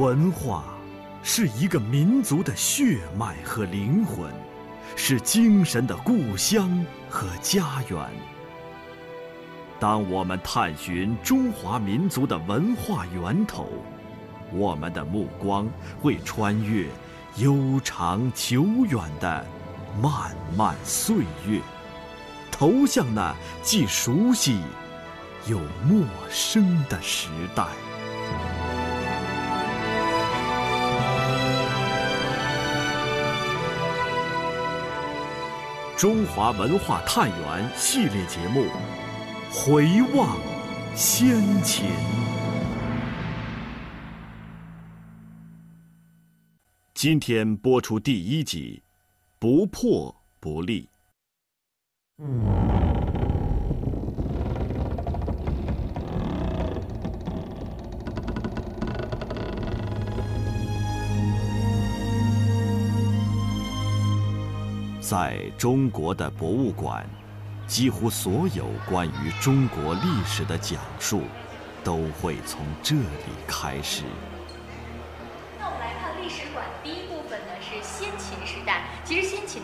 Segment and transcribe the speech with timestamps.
[0.00, 0.64] 文化
[1.22, 4.32] 是一个民族的血脉和灵魂，
[4.96, 7.98] 是精神的故乡和家园。
[9.78, 13.68] 当我们探寻中华民族的文化源头，
[14.54, 15.68] 我们的目光
[16.00, 16.86] 会穿越
[17.36, 19.44] 悠长久远的
[20.00, 21.60] 漫漫岁月，
[22.50, 24.60] 投向那既熟悉
[25.46, 27.66] 又陌生的时代。
[36.00, 38.62] 中华文化探源系列节目
[39.52, 40.38] 《回望
[40.96, 41.88] 先秦》，
[46.94, 48.82] 今天播出第一集，
[49.38, 50.88] 不破不立。
[65.10, 67.04] 在中国的博物馆，
[67.66, 71.22] 几乎所有关于中国历史的讲述，
[71.82, 73.02] 都会从这里
[73.44, 74.04] 开始。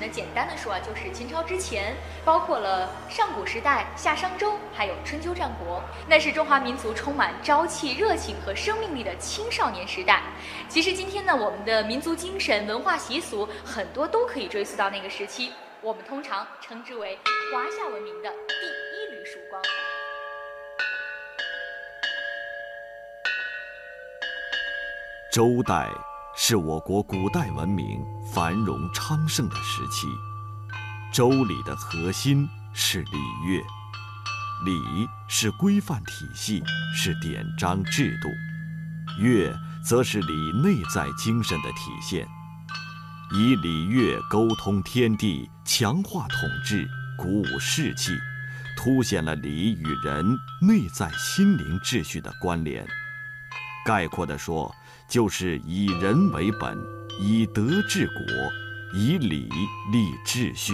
[0.09, 10.23] 简单的说啊，就是秦朝之前，包括了上古时代、夏商周，还有春秋战国，那是中华民族充满朝气、热情和生命力的青少年时代。
[10.69, 17.19] 其实今天呢，我们的民族精神、文化习俗很多都可以追溯到那个时期，我们通常称之为
[17.53, 19.63] 华夏文明的第一缕曙光。
[25.33, 25.91] 周代
[26.39, 30.07] 是我国古代文明繁荣昌盛的时期，
[31.11, 33.59] 周礼的核心是礼乐，
[34.67, 36.63] 礼是规范体系，
[36.95, 38.29] 是典章制度，
[39.19, 39.51] 乐
[39.83, 42.29] 则是礼内在精神的体现，
[43.33, 48.13] 以礼乐沟通天地，强化统治，鼓舞士气，
[48.77, 52.87] 凸显了礼与人内在心灵秩序的关联。
[53.87, 54.75] 概括地说，
[55.09, 56.77] 就是以人为本，
[57.21, 59.49] 以德治国，以礼
[59.93, 60.73] 立秩序，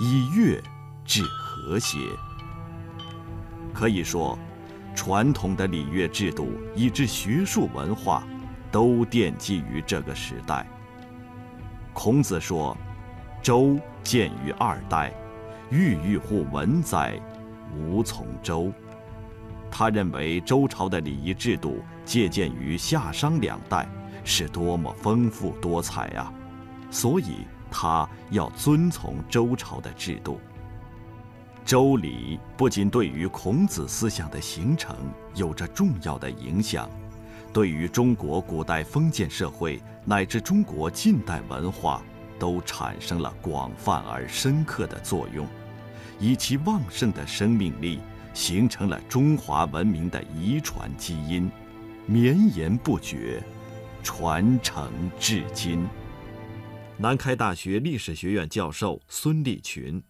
[0.00, 0.60] 以乐
[1.04, 1.98] 治和谐。
[3.72, 4.36] 可以说，
[4.96, 8.26] 传统的礼乐制度以至学术文化，
[8.72, 10.66] 都奠基于这个时代。
[11.92, 12.76] 孔子说
[13.40, 15.12] ：“周建于二代，
[15.70, 17.20] 郁郁乎文哉，
[17.76, 18.72] 无从周。”
[19.78, 23.88] 他认为周朝的礼仪制度借鉴于夏商两代，
[24.24, 26.34] 是多么丰富多彩啊！
[26.90, 30.40] 所以他要遵从周朝的制度。
[31.64, 34.96] 周礼不仅对于孔子思想的形成
[35.36, 36.90] 有着重要的影响，
[37.52, 42.02] 对于中国古代封建社会乃至中国近代文化，
[42.36, 45.46] 都产生了广泛而深刻的作用，
[46.18, 48.00] 以其旺盛的生命力。
[48.38, 51.50] 形成了中华文明的遗传基因，
[52.06, 53.42] 绵延不绝，
[54.00, 55.84] 传承至今。
[56.96, 60.00] 南开大学历史学院教授孙立群，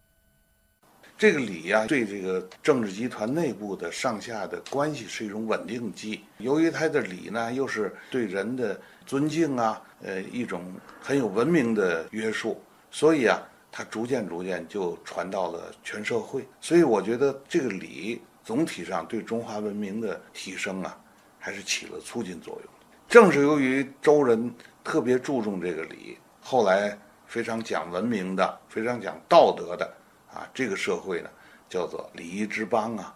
[1.17, 6.21] 这个礼呀，对这个政治集团内部的上下的关系是一种稳定剂。
[6.37, 13.41] 由于它的礼呢，又是对人的尊敬啊，呃，一种很有文明的约束，所以啊。
[13.71, 20.99] 它逐渐逐渐就传到了全社会，所以我觉得这个礼总体上对中华文明的提升啊，
[21.39, 22.73] 还是起了促进作用。
[23.09, 24.53] 正是由于周人
[24.83, 29.87] 特别注重这个礼，后来非常讲文明的、非常讲道德的
[30.33, 31.31] 啊，这个社会呢
[31.69, 33.15] 叫做礼仪之邦啊。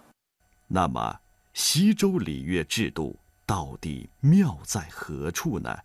[0.67, 1.19] 那么
[1.53, 5.77] 西周礼乐制度到底妙在何处呢？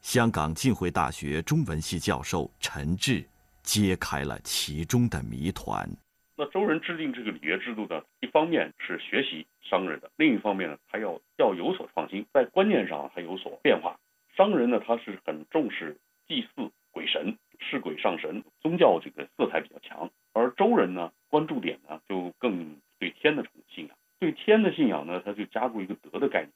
[0.00, 3.26] 香港浸会大学中文系教授陈志。
[3.68, 5.86] 揭开了其中的谜团。
[6.34, 14.00] 那周人制定这个礼乐制度呢，一方面是学习商人的，另一方面呢，他要要有所创新，在观念上还有所变化。
[14.34, 20.10] 商人呢，他是很重视祭祀鬼神，是鬼上神，宗教这个色彩比较强。
[20.32, 26.52] 而周人呢，关注点呢就更对天的信仰，对天的信仰呢，他就加入一个德的概念，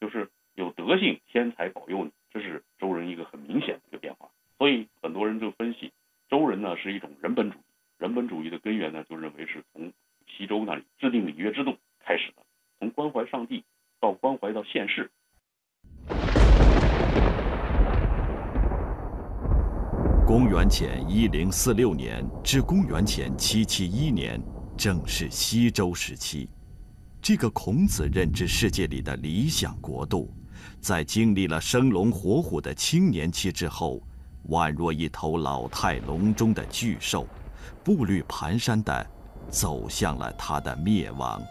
[0.00, 2.12] 就是有德性，天才保佑你。
[2.30, 4.30] 这是周人一个很明显的一个变化。
[4.56, 5.90] 所以很多人就分析。
[6.34, 7.62] 周人呢是一种人本主义，
[7.96, 9.92] 人本主义的根源呢就认为是从
[10.26, 12.42] 西周那里制定礼乐制度开始的，
[12.80, 13.62] 从关怀上帝
[14.00, 15.08] 到关怀到现世。
[20.26, 24.42] 公元前一零四六年至公元前七七一年，
[24.76, 26.50] 正是西周时期。
[27.22, 30.34] 这个孔子认知世界里的理想国度，
[30.80, 34.02] 在经历了生龙活虎的青年期之后，
[34.50, 37.26] 宛若一头老态龙钟的巨兽，
[37.82, 39.06] 步履蹒跚地
[39.48, 41.42] 走向了它的灭亡。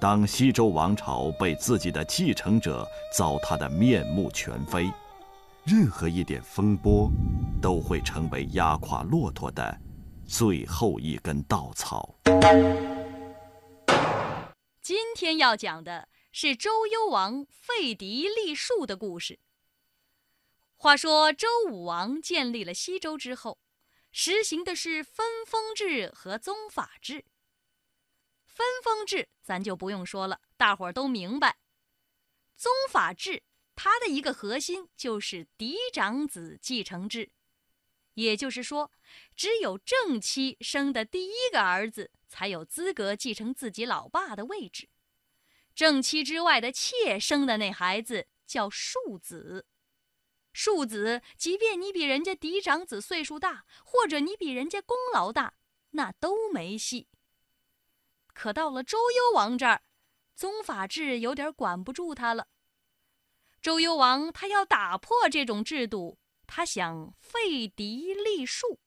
[0.00, 2.86] 当西周王朝被自己的继承者
[3.16, 4.90] 糟蹋得面目全非，
[5.64, 7.10] 任何一点风波，
[7.60, 9.76] 都会成为压垮骆驼的
[10.24, 12.14] 最后一根稻草。
[14.80, 19.40] 今天要讲的是周幽王废嫡立庶的故事。
[20.80, 23.58] 话说周武王建立了西周之后，
[24.12, 27.24] 实行的是分封制和宗法制。
[28.44, 31.58] 分封制咱就不用说了，大伙儿都明白。
[32.56, 33.42] 宗法制
[33.74, 37.32] 它的一个核心就是嫡长子继承制，
[38.14, 38.92] 也就是说，
[39.34, 44.88] 只有正妻生的第一个儿子才有资格继承自己老爸的位置，
[45.74, 49.66] 正妻之外的妾生的那孩子叫庶子。
[50.60, 55.54] 庶子，即便你比人家嫡长子岁数大，或者你比人家功劳大，
[55.90, 57.06] 那都没戏。
[58.34, 59.84] 可到了周幽王这儿，
[60.34, 62.48] 宗法制有点管不住他了。
[63.62, 66.18] 周幽王他要打破这种制度，
[66.48, 68.80] 他想废嫡立庶。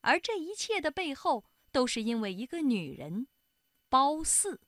[0.00, 3.28] 而这一切的背后，都是因为一个女人——
[3.88, 4.58] 褒姒。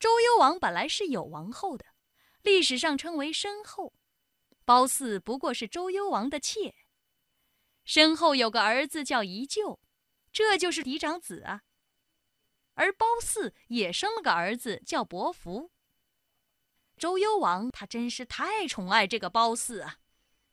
[0.00, 1.86] 周幽王本来是有王后的，
[2.42, 3.92] 历史上称为申后。
[4.64, 6.74] 褒姒不过是周幽王的妾。
[7.84, 9.78] 申后有个儿子叫宜臼。
[10.32, 11.62] 这就是嫡长子啊，
[12.72, 15.70] 而褒姒也生了个儿子叫伯服。
[16.96, 19.98] 周幽王他真是太宠爱这个褒姒啊，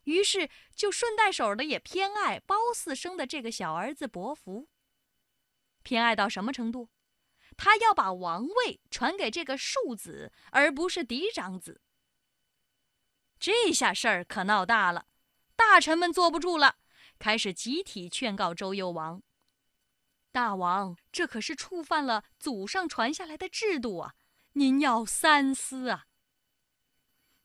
[0.03, 4.67] 于是就顺带手的也偏爱褒姒生的这个小儿子伯服。
[5.81, 6.89] 偏爱到什么程度？
[7.61, 11.81] 他要把王位传给这个庶子，而不是嫡长子。
[13.37, 15.07] 这下事儿可闹大了，
[15.57, 16.77] 大臣们坐不住了，
[17.19, 19.21] 开始集体劝告周幽王。
[20.31, 24.15] 大王，这可是触犯了祖上传下来的制度啊！
[24.53, 26.05] 您要三思啊！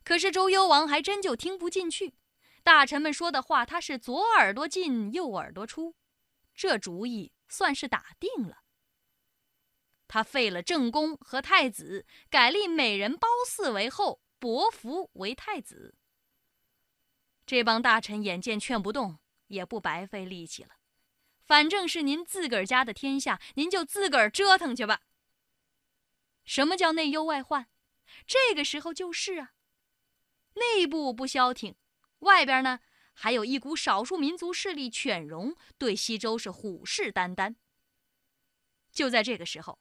[0.05, 2.15] 可是周幽王还真就听不进去，
[2.63, 5.97] 大臣们说的话，他是左耳朵进右耳朵出，
[6.55, 8.59] 这主意算是打定了。
[10.07, 15.97] 他废了正宫和太子，改立美人褒姒为后，伯服为太子。
[17.47, 19.19] 这帮大臣眼见劝不动，
[19.49, 20.77] 也不白费力气了。
[21.47, 25.03] 反正是您自个儿家的天下，您就自个儿折腾去吧。
[26.45, 27.69] 什么叫内忧外患？
[28.27, 29.53] 这个时候就是啊，
[30.55, 31.75] 内部不消停，
[32.21, 32.81] 外边呢
[33.13, 37.57] 还有一股少数民族势力犬戎对西周是虎视眈眈。
[38.91, 39.81] 就在这个时候，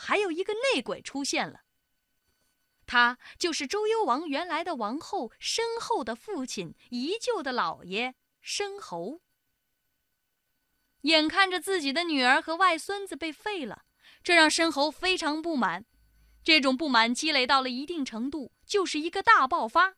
[0.00, 1.62] 还有一个内鬼出现了，
[2.86, 9.20] 他就是周幽王原来的王后申后的父亲，宜臼的老爷申侯。
[11.00, 13.84] 眼看着自己的女儿和外孙子被废了，
[14.22, 15.84] 这让申侯非常不满。
[16.44, 19.96] 这种不满积累到了一定程度，就是一个大爆发。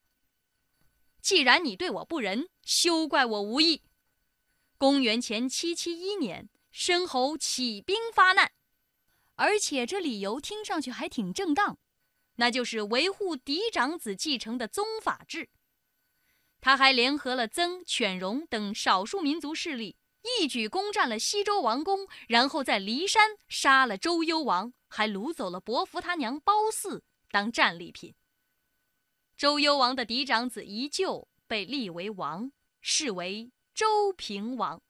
[1.20, 3.82] 既然你对我不仁，休怪我无义。
[4.79, 8.50] 公元前七七一年，申侯起兵发难，
[9.41, 11.79] 而且这理由听上去还挺正当，
[12.35, 15.49] 那就是维护嫡长子继承的宗法制。
[16.61, 19.97] 他还联合了曾、犬戎等少数民族势力。
[20.39, 28.15] 一举攻占了西周王宫，然后在骊山杀了周幽王，还掳走了伯服他娘褒姒当战利品。
[29.39, 34.82] 周幽王的嫡长子宜臼被立为王，是为周平王。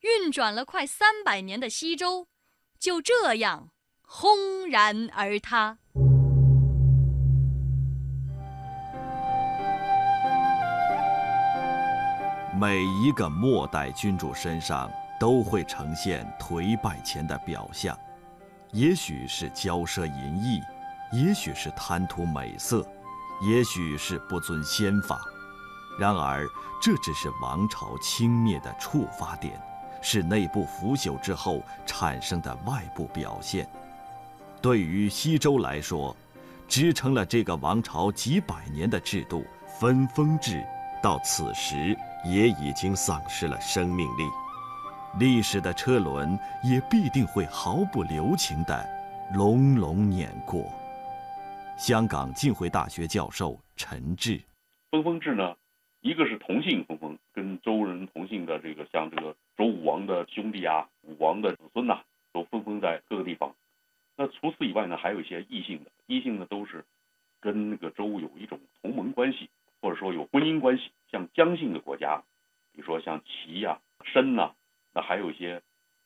[0.00, 2.28] 运转了快三百年的西周，
[2.78, 3.68] 就这样
[4.02, 5.78] 轰然而塌。
[12.58, 14.90] 每一个末代君主身上
[15.20, 17.94] 都会呈现颓败前的表象，
[18.72, 20.60] 也许是骄奢淫逸，
[21.12, 22.82] 也许是贪图美色，
[23.42, 25.20] 也许是不遵先法。
[25.98, 26.46] 然而，
[26.80, 29.60] 这只是王朝倾灭的触发点，
[30.02, 33.68] 是内部腐朽之后产生的外部表现。
[34.60, 36.16] 对于西周来说，
[36.66, 39.44] 支撑了这个王朝几百年的制度——
[39.80, 40.64] 分封制，
[41.02, 41.96] 到此时。
[42.24, 44.24] 也已经丧失了生命力，
[45.20, 48.84] 历史的车轮也必定会毫不留情地
[49.32, 50.64] 隆隆碾过。
[51.78, 54.42] 香港浸会大学教授陈志，
[54.90, 55.54] 分封制呢，
[56.00, 63.54] 一个是同姓分封，跟周人同姓的这个，像这个周武王的兄弟啊，武王的子孙呐，都分封在各个地方。
[64.16, 66.84] 那除此以外呢，还有一些异性的，异性呢都是
[67.40, 69.48] 跟那个周有一种同盟关系，
[69.80, 72.22] 或者说有婚姻关系，像姜姓的国家，
[72.72, 74.52] 比如说像齐呀、申呐，
[74.94, 75.62] 那还有一些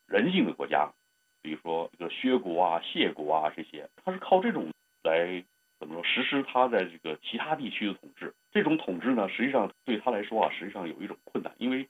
[0.06, 0.90] 人性的国家，
[1.42, 5.42] 比如说这个薛国啊、谢国啊这些，他是靠这种来
[5.78, 8.34] 怎么说实施他在这个其他地区的统治。
[8.52, 11.88] 这种统治呢，实际上对他来说啊，实际上有一种困难，因为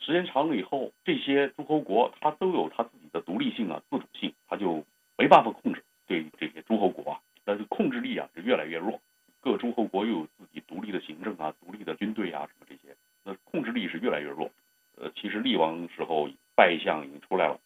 [0.00, 4.84] 时间长了以后，这些诸侯国他都有他自己的独立性啊、自主性，他就
[5.16, 9.00] 没办法控制对这些诸侯国啊，但是控制力啊是越来越弱。
[9.40, 14.50] 各诸侯国又有自己独立的行政啊、独立的军队啊什么这些，那控制力是越来越弱。
[14.96, 17.58] 呃，其实厉王时候败相已经出来了。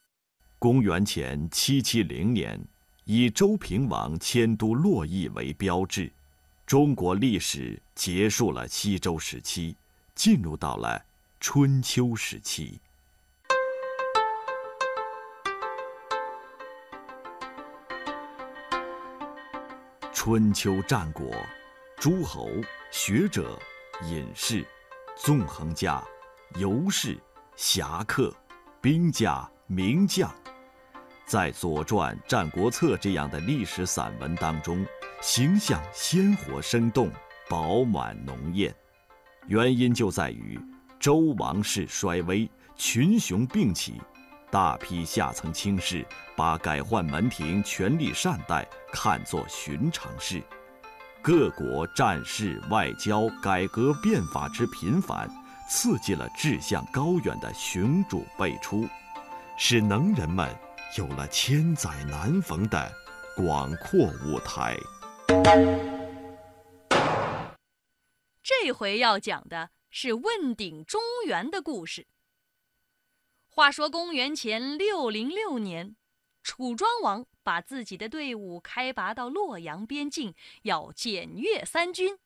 [0.59, 2.61] 公元前七七零年，
[3.05, 6.11] 以周平王迁都洛邑为标志。
[6.67, 9.75] 中国历史结束了西周时期，
[10.15, 11.03] 进入到了
[11.45, 12.81] 春秋时期。
[20.13, 21.35] 春秋战国，
[21.97, 22.49] 诸侯、
[22.93, 23.59] 学者、
[24.05, 24.65] 隐士、
[25.17, 26.01] 纵横家、
[26.61, 27.19] 游士、
[27.57, 28.33] 侠客、
[28.81, 30.33] 兵家、名将，
[31.27, 34.87] 在《左传》《战国策》这样的历史散文当中。
[35.21, 37.11] 形象鲜活生动，
[37.49, 38.73] 饱满浓艳，
[39.49, 40.57] 原因就在于
[41.03, 44.01] 周王室衰微，群雄并起，
[44.53, 46.07] 大批下层卿士
[46.37, 50.41] 把改换门庭、权力善待看作寻常事，
[51.21, 55.29] 各国战事、外交、改革变法之频繁，
[55.69, 58.87] 刺激了志向高远的雄主辈出，
[59.59, 60.49] 使能人们
[60.97, 62.93] 有了千载难逢的
[63.37, 64.77] 广阔舞台。
[68.41, 72.07] 这回要讲的是问鼎中原的故事。
[73.47, 75.95] 话说公元前六零六年，
[76.43, 82.19] 楚庄王把自己的队伍开拔到洛阳边境，要检阅三军，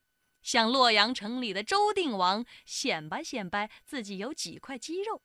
[0.42, 5.22] 向洛阳城里的周定王显摆显摆自己有几块肌肉。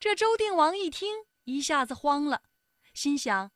[0.00, 2.42] 这周定王一听，一下子慌了，
[2.92, 3.52] 心想：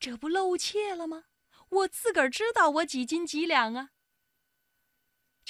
[0.00, 1.26] 这不露怯了吗？
[1.68, 3.90] 我自个儿知道我几斤几两啊！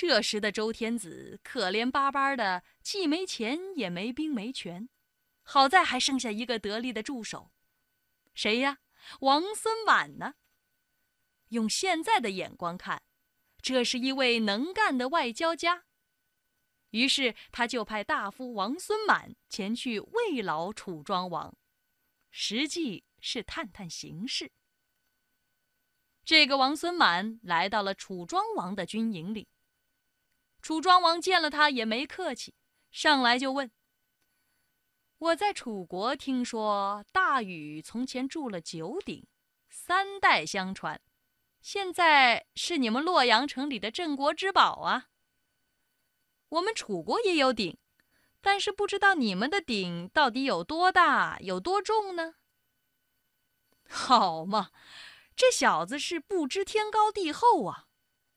[0.00, 4.88] 这时的周天子可怜巴巴的，既没钱也没兵没权，
[5.42, 7.52] 好在还剩下一个得力的助手，
[8.33, 8.78] 谁呀？
[9.21, 10.37] 王孙满呢？
[11.49, 13.02] 用现在的眼光看，
[13.61, 15.85] 这是一位能干的外交家。
[16.92, 21.54] 于是他就派大夫王孙满前去慰劳楚庄王，
[22.30, 24.50] 实际是探探形势。
[26.25, 29.47] 这个王孙满来到了楚庄王的军营里。
[30.62, 32.55] 楚庄王见了他也没客气，
[32.90, 33.71] 上来就问
[35.19, 39.26] ：“我在楚国听说大禹从前筑了九鼎，
[39.69, 41.00] 三代相传，
[41.61, 45.09] 现在是你们洛阳城里的镇国之宝啊。
[46.50, 47.79] 我们楚国也有鼎，
[48.40, 52.35] 但是不知道你们的鼎到底有多大，有多重呢？
[53.88, 54.71] 好嘛！”
[55.37, 57.87] 这小子是不知天高地厚啊！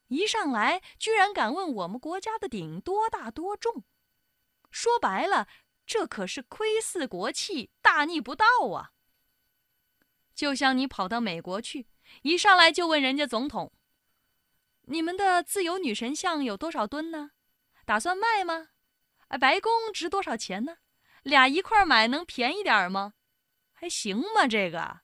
[0.07, 3.83] 一上来居然敢问我们国家的鼎多大多重，
[4.69, 5.48] 说白了，
[5.86, 8.91] 这可是窥伺国器，大逆不道啊！
[10.36, 11.88] 就像你跑到美国去，
[12.24, 13.72] 一上来就问人家总统
[14.86, 17.31] ：“你们的自由女神像有多少吨呢？
[17.86, 18.69] 打算卖吗？
[19.29, 20.77] 哎，白宫值多少钱呢？
[21.24, 23.13] 俩一块买能便宜点吗？
[23.72, 24.48] 还行吗？
[24.48, 25.01] 这个？”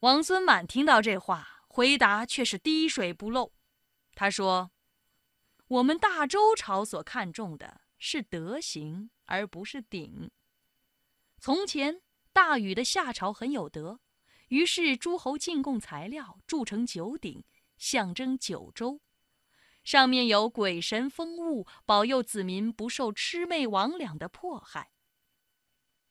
[0.00, 3.52] 王孙满听到这话，回答却是滴水不漏。
[4.16, 4.72] 他说
[5.68, 10.32] ：“我们大周朝所看重的是德行，而不是鼎。
[11.38, 14.00] 从前大禹的夏朝很有德，
[14.48, 17.44] 于是诸侯进贡材料，铸成九鼎，
[17.78, 19.00] 象征九州，
[19.84, 24.90] 上面有鬼神风物，保佑子民不受魑魅魍魉的迫害。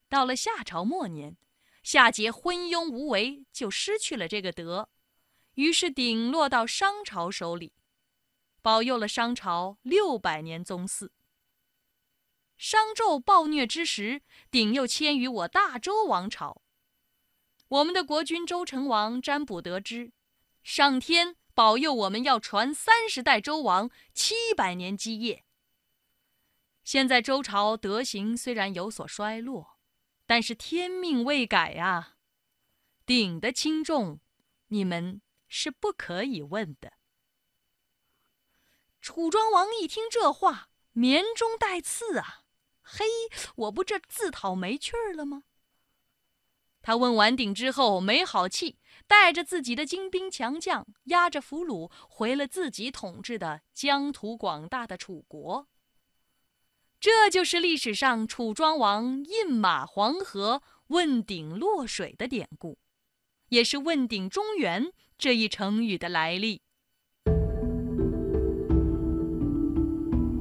[0.07, 1.35] 到了夏朝末年。”
[1.81, 4.89] 夏桀昏庸无为，就失去了这个德，
[5.59, 7.73] 于是鼎落到商朝手里，
[8.61, 11.11] 保佑了商朝六百年宗祀。
[12.55, 16.61] 商纣暴虐之时，鼎又迁于我大周王朝。
[17.67, 20.13] 我们的国君周成王占卜得知，
[20.63, 25.43] 上天保佑我们要传三十代周王，七百年基业。
[26.85, 29.77] 现在周朝德行虽然有所衰落。
[30.25, 32.15] 但是天命未改啊，
[33.05, 34.21] 鼎的轻重，
[34.67, 36.94] 你们是不可以问的。
[39.01, 42.44] 楚庄王一听这话，绵中带刺啊！
[42.82, 43.06] 嘿，
[43.56, 45.44] 我不这自讨没趣儿了吗？
[46.82, 55.68] 他问完鼎之后没好气，带着自己的精兵强将，押着俘虏回了自己统治的疆土广大的楚国。
[57.00, 62.77] 这就是历史上楚庄王饮马黄河、问鼎落水的典故，
[63.50, 66.61] 也是“问鼎中原”这一成语的来历。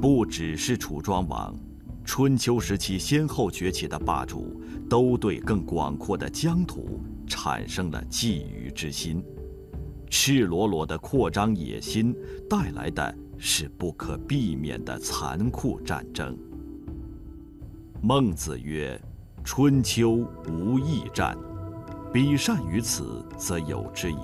[0.00, 1.52] 不只是楚庄王，
[2.04, 9.20] 春秋时期先后崛起的霸主，都对更广阔的疆土产生了觊觎之心。
[10.08, 12.14] 赤裸裸的扩张野心，
[12.48, 16.38] 带来的是不可避免的残酷战争。
[18.00, 18.96] 孟子曰
[19.42, 21.36] ：“春秋无义战，
[22.12, 24.16] 彼善于此，则有之矣。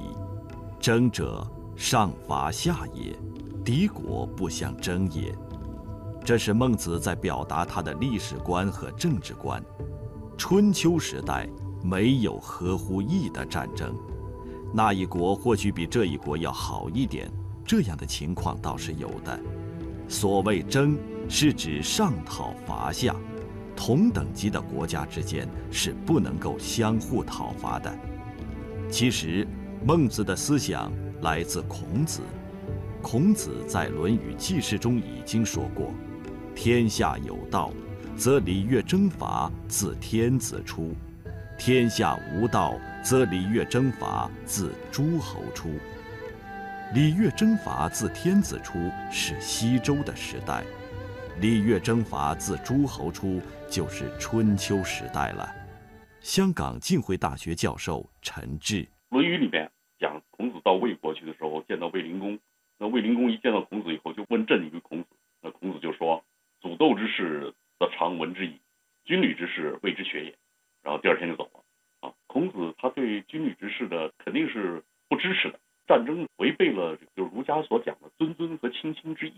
[0.84, 3.18] 争者，上伐下也，
[3.64, 5.34] 敌国不相争也。”
[6.22, 9.64] 这是孟子在表达他的历史观和政治观。
[10.36, 11.48] 春秋时代
[11.82, 13.96] 没有合乎义的战争，
[14.74, 17.32] 那一国或许比这一国要好一点，
[17.64, 19.40] 这样的情况倒是有的。
[20.06, 20.98] 所谓争，
[21.30, 23.16] 是指上讨伐下。
[23.74, 27.90] 同等级的国家之间是不能够相互讨伐的。
[28.90, 29.48] 其实，
[29.86, 32.22] 孟子的思想来自孔子。
[33.02, 35.92] 孔子在《论语记事》中已经说过
[36.56, 37.70] ：“天下有道，
[38.16, 40.94] 则礼乐征伐自天子出；
[41.58, 42.74] 天下无道，
[43.04, 45.68] 则礼乐征伐自诸侯出。”
[46.94, 48.78] 礼乐征伐自天子出
[49.10, 50.64] 是西周的时代。
[51.40, 53.38] 礼乐征伐自诸侯出，
[53.68, 55.46] 就是春秋时代了。
[56.22, 59.70] 香港浸会大学教授陈志，《论语》里边
[60.64, 62.40] 到魏国去的时候，见到卫灵公。
[62.78, 65.08] 那卫灵公一见到孔子以后，就问政于孔子。
[65.42, 66.24] 那孔子就说
[66.60, 68.54] ：“祖豆之事，则常闻之矣；
[69.04, 70.34] 军旅之事，未之学也。”
[70.82, 72.08] 然后第二天就走了。
[72.08, 75.60] 啊，孔子他对军旅之事的肯定是不支持的。
[75.86, 79.34] 战争违背了就儒家所讲的尊尊和亲亲之意。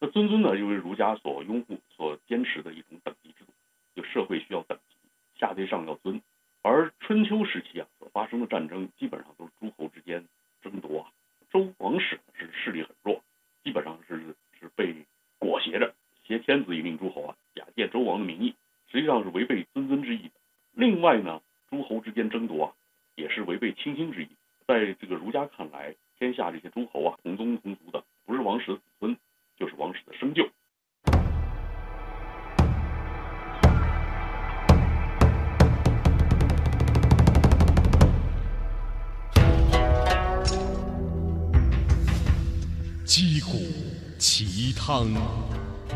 [0.00, 3.52] 那尊尊呢，因为儒家所拥护、所坚持的一种等级制度，
[3.94, 4.94] 就社会需要等级，
[5.38, 6.20] 下对上要尊。
[6.62, 10.24] 而春秋时期啊，所发生的战争基本上都是诸侯之间。
[11.88, 13.24] 王室是势力很弱，
[13.64, 14.94] 基本上是是被
[15.38, 18.54] 裹挟着挟天子以令诸侯啊，假借周王的名义，
[18.92, 20.32] 实际上是违背尊尊之意的。
[20.72, 22.72] 另外呢，诸侯之间争夺啊，
[23.14, 24.28] 也是违背亲亲之意。
[24.66, 27.87] 在这个儒家看来，天下这些诸侯啊，同宗同族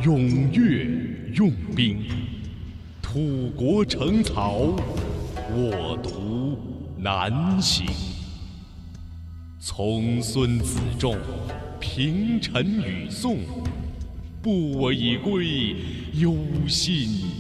[0.05, 0.85] 踊跃
[1.35, 2.05] 用兵，
[3.01, 4.75] 土国城曹，
[5.49, 6.59] 我独
[6.99, 7.87] 难行。
[9.61, 11.17] 从孙子仲。
[11.79, 13.39] 平陈与宋，
[14.41, 15.77] 不我以归，
[16.15, 16.37] 忧
[16.69, 17.31] 心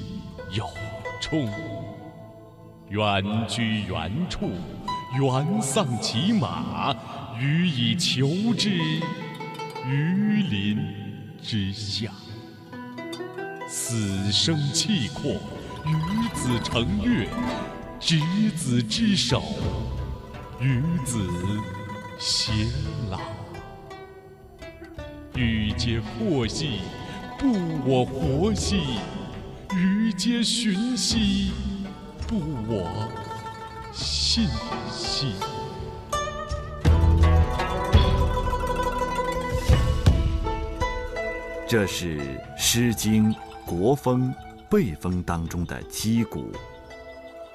[0.52, 0.64] 有
[1.20, 1.48] 忡。
[2.90, 4.50] 远居原处，
[5.18, 6.94] 原丧其马，
[7.40, 8.70] 予以求之，
[9.88, 10.78] 于林
[11.40, 12.11] 之下。
[13.92, 15.32] 死生契阔，
[15.84, 17.28] 与子成悦，
[18.00, 18.18] 执
[18.56, 19.42] 子之手，
[20.58, 21.28] 与子
[22.18, 22.70] 偕
[23.10, 23.20] 老。
[25.34, 26.78] 欲皆阔兮，
[27.38, 27.52] 不
[27.84, 28.78] 我活兮；
[29.76, 31.52] 予皆寻兮，
[32.26, 33.10] 不我
[33.92, 34.48] 信
[34.90, 35.34] 兮。
[41.68, 42.18] 这是
[42.56, 43.30] 《诗经·
[43.66, 44.34] 国风·
[44.68, 46.52] 备风》当中的击鼓。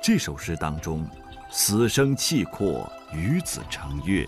[0.01, 1.07] 这首诗当中
[1.51, 4.27] ，“死生契阔，与子成悦，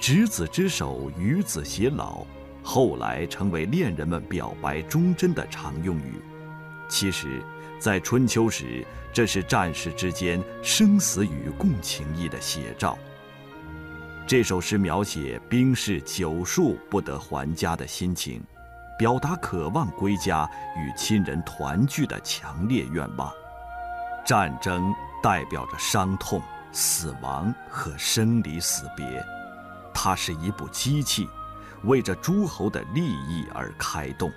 [0.00, 2.24] 执子之手，与子偕老。”
[2.64, 6.14] 后来成为恋人们表白忠贞的常用语。
[6.88, 7.42] 其实，
[7.78, 12.96] 在春秋时，这是战士之间生死与共情谊的写照。
[14.26, 18.40] 这首诗描写兵士久戍不得还家的心情，
[19.02, 23.32] 表达渴望归家与亲人团聚的强烈愿望。
[24.24, 29.20] 战争代表着伤痛、死亡和生离死别，
[29.92, 31.28] 它是一部机器。
[31.82, 34.30] 为着诸侯的利益而开动，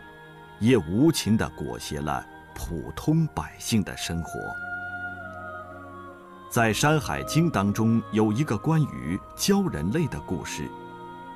[0.57, 2.25] 也无情地裹挟了
[2.55, 4.39] 普通百姓的生活。
[6.49, 10.67] 在《山海经》当中有一个关于鲛人类的故事，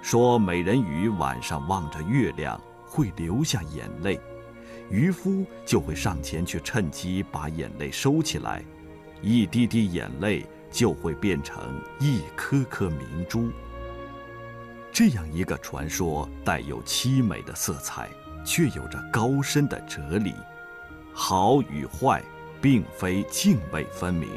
[0.01, 2.59] 说美人鱼晚上望着月亮
[2.89, 4.19] 会流下眼泪，
[4.89, 8.65] 渔夫就会上前去趁机把眼泪收起来，
[9.21, 13.52] 一滴滴眼泪就会变成一颗颗明珠。
[14.91, 18.10] 这样一个传说，带有凄美的色彩，
[18.43, 20.34] 却有着高深的哲理。
[21.13, 22.23] 好与坏，
[22.60, 24.28] 并非泾渭分明。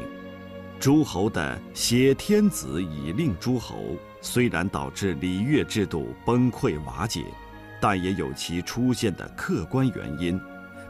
[0.79, 7.25] 诸侯的挟天子以令诸侯，虽然导致礼乐制度崩溃瓦解，
[7.83, 10.39] 但也有其出现的客观原因，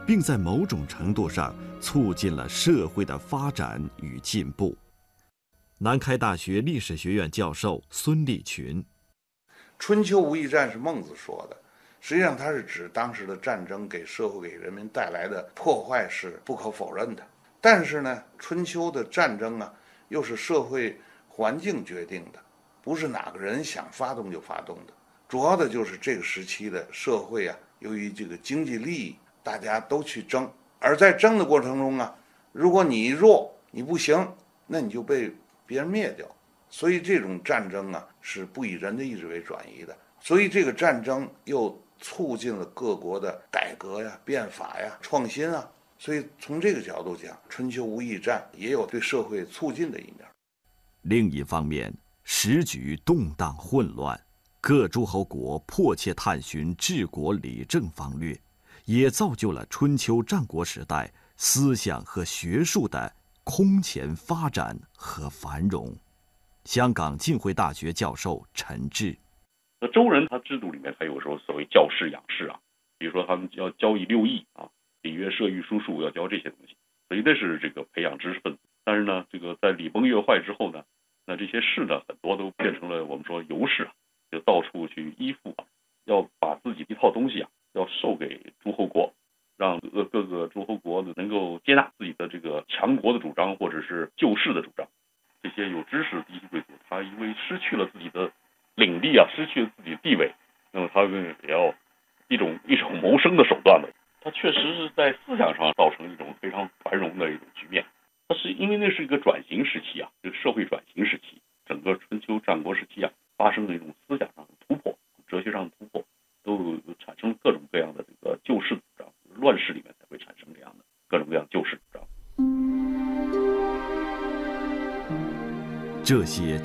[0.06, 4.76] 并在某种程度上促进了社会的发展与进步。
[5.76, 8.80] 南开大学历史学院教授孙立群。
[9.76, 11.56] 春秋无义战是孟子说的，
[12.00, 17.26] 实际上它是指当时的战争给社会给人民带来的破坏是不可否认的。
[17.60, 19.74] 但是呢，春秋的战争啊，
[20.10, 22.38] 又是社会环境决定的，
[22.80, 24.92] 不是哪个人想发动就发动的。
[25.34, 32.16] 主要的就是这个时期的社会啊，由于这个经济利益，大家都去争，而在争的过程中啊，
[32.52, 34.32] 如果你弱，你不行，
[34.64, 35.34] 那你就被
[35.66, 36.24] 别人灭掉。
[36.70, 39.98] 所以这种战争啊，是不以人的意志为转移的。
[40.20, 45.68] 所以这个战争又促进了各国的改革呀、变法呀、创新啊。
[45.98, 50.18] 所以从这个角度讲，春秋无义战也有对社会促进的一面。
[51.02, 51.92] 另一方面，
[52.22, 54.16] 时局动荡混乱，
[54.66, 58.34] 各诸侯国迫切探寻治国理政方略，
[58.86, 63.12] 也造就了春秋战国时代思想和学术的
[63.44, 65.94] 空前发展和繁荣。
[66.64, 69.14] 香港浸会大学教授陈志，
[69.82, 72.58] 那周人他制度里面，他有时候所谓教士养士啊，
[72.96, 74.66] 比如说他们要教以六艺啊，
[75.02, 76.74] 礼乐射御书数要教这些东西，
[77.10, 78.58] 所以那是这个培养知识分子。
[78.82, 80.82] 但是呢，这个在礼崩乐坏之后呢，
[81.26, 83.92] 那这些士呢，很多都变成了我们说游士啊，
[84.34, 85.64] 就到处去依附啊，
[86.04, 89.12] 要把自己一套东西啊，要授给诸侯国，
[89.56, 94.86] 让各各个诸侯国能够接纳自己的这个强国的主张或者是救世的主张。
[95.42, 98.32] 这些有知识的低级贵族，他因为失去了自己的
[98.74, 100.32] 领地啊，失去了自己的地位，
[100.72, 101.72] 那么他们也要
[102.28, 103.88] 一种一种谋生的手段吧。
[104.20, 107.43] 他确实是在思想上造成一种非常繁荣的一种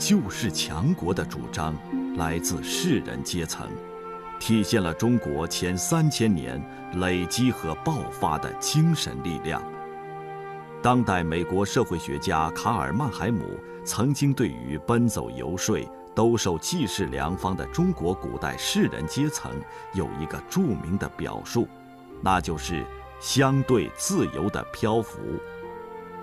[0.09, 1.77] 救世强国的主张
[2.17, 3.69] 来自士人阶层，
[4.39, 6.59] 体现了中国前三千年
[6.95, 9.61] 累积和爆发的精神力量。
[10.81, 15.77] 当代美国社会学家卡尔·曼海姆曾经对于奔走游说、
[16.15, 19.51] 兜售济世良方的中国古代士人阶层
[19.93, 21.67] 有一个著名的表述，
[22.19, 22.83] 那就是
[23.19, 25.19] 相对自由的漂浮，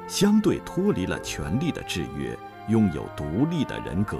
[0.09, 2.37] 相对脱离了权力的制约。
[2.68, 4.18] 拥有独立的人格，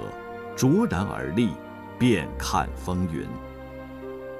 [0.55, 1.51] 卓然而立，
[1.99, 3.27] 遍看风云。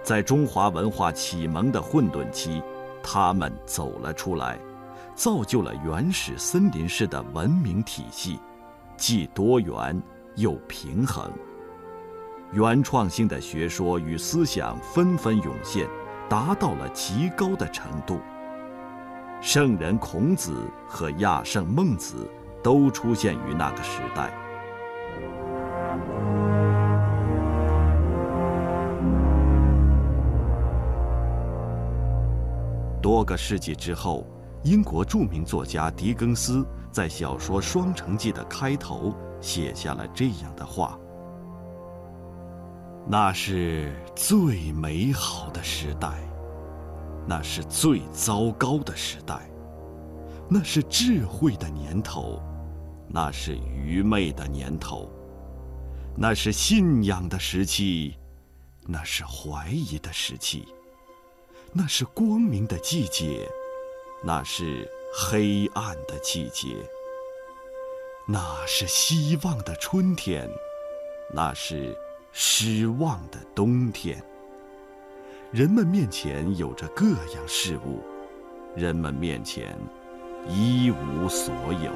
[0.02, 2.64] 在中华文化启蒙的混沌期，
[3.04, 4.58] 他们走了出来，
[5.14, 8.40] 造就了原始森林式的文明体系，
[8.96, 10.02] 既多元
[10.36, 11.30] 又平衡。
[12.54, 15.86] 原创性的学说与思想纷纷涌现，
[16.30, 18.22] 达到了极高的程度。
[19.42, 22.26] 圣人孔子和亚圣孟子。
[22.64, 24.32] 都出现于那个时代。
[33.02, 34.26] 多个世纪之后，
[34.64, 41.00] 英国著名作家狄更斯在小说《双城记》的开头写下了这样的话
[43.08, 46.10] ：“那是最美好的时代，
[47.26, 49.40] 那是最糟糕的时代。”
[50.50, 52.42] 那是智慧的年头，
[53.10, 55.12] 那是愚昧的年头，
[56.16, 58.16] 那是信仰的时期，
[58.86, 60.66] 那是怀疑的时期，
[61.74, 63.46] 那是光明的季节，
[64.24, 66.78] 那是黑暗的季节，
[68.26, 70.50] 那是希望的春天，
[71.34, 71.94] 那是
[72.32, 74.24] 失望的冬天。
[75.52, 78.02] 人们面前有着各样事物，
[78.78, 79.78] 人们面前。
[80.50, 81.92] 一无所有。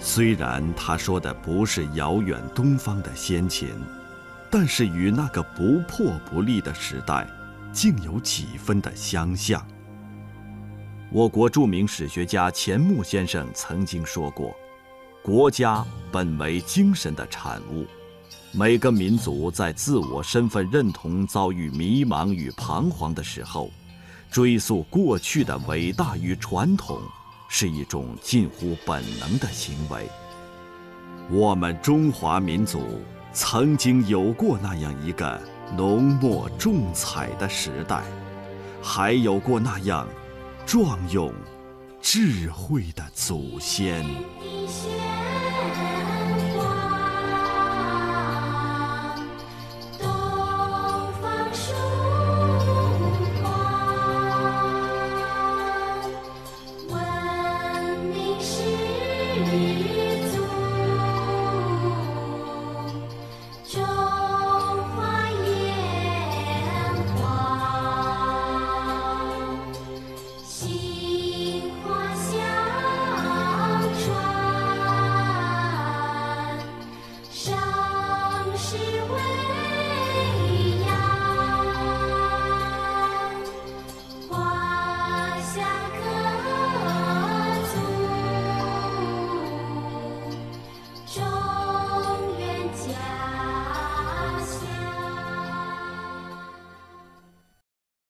[0.00, 3.68] 虽然他说的不是遥远东方的先秦，
[4.50, 7.28] 但是与那个不破不立的时代，
[7.72, 9.64] 竟有几分的相像。
[11.10, 14.54] 我国著名史学家钱穆先生曾经说过
[15.22, 17.86] ：“国家本为精神的产物。”
[18.50, 23.70] 每个民族在自我身份认同遭遇迷茫与彷徨的时候，
[24.30, 26.98] 追溯过去的伟大与传统，
[27.48, 30.08] 是一种近乎本能的行为。
[31.30, 33.00] 我们中华民族
[33.34, 35.38] 曾经有过那样一个
[35.76, 38.02] 浓墨重彩的时代，
[38.82, 40.08] 还有过那样
[40.64, 41.30] 壮勇、
[42.00, 44.02] 智慧的祖先。